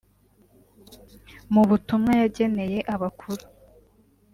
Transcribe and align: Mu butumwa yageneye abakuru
Mu 1.53 1.61
butumwa 1.69 2.11
yageneye 2.21 2.79
abakuru 2.93 3.43